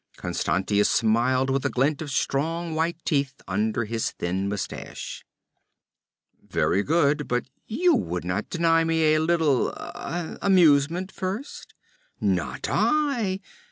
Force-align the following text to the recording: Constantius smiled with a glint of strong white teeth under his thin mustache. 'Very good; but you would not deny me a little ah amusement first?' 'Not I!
Constantius 0.17 0.89
smiled 0.89 1.51
with 1.51 1.63
a 1.63 1.69
glint 1.69 2.01
of 2.01 2.09
strong 2.09 2.73
white 2.73 2.97
teeth 3.05 3.39
under 3.47 3.85
his 3.85 4.09
thin 4.09 4.49
mustache. 4.49 5.23
'Very 6.41 6.81
good; 6.81 7.27
but 7.27 7.45
you 7.67 7.93
would 7.93 8.25
not 8.25 8.49
deny 8.49 8.83
me 8.83 9.13
a 9.13 9.19
little 9.19 9.71
ah 9.77 10.37
amusement 10.41 11.11
first?' 11.11 11.75
'Not 12.19 12.67
I! 12.67 13.41